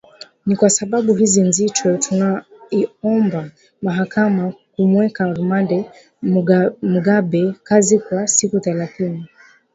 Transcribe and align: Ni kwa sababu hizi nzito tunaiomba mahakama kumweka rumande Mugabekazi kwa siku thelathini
Ni 0.45 0.55
kwa 0.55 0.69
sababu 0.69 1.13
hizi 1.13 1.41
nzito 1.41 1.97
tunaiomba 1.97 3.51
mahakama 3.81 4.53
kumweka 4.75 5.33
rumande 5.33 5.89
Mugabekazi 6.81 7.99
kwa 7.99 8.27
siku 8.27 8.59
thelathini 8.59 9.25